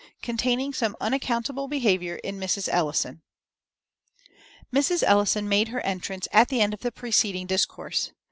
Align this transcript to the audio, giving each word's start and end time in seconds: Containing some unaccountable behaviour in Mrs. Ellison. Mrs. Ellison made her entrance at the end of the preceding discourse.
Containing 0.23 0.73
some 0.73 0.97
unaccountable 0.99 1.67
behaviour 1.67 2.15
in 2.23 2.39
Mrs. 2.39 2.67
Ellison. 2.71 3.21
Mrs. 4.73 5.03
Ellison 5.05 5.47
made 5.47 5.67
her 5.67 5.81
entrance 5.81 6.27
at 6.31 6.47
the 6.47 6.59
end 6.59 6.73
of 6.73 6.79
the 6.81 6.91
preceding 6.91 7.45
discourse. 7.45 8.11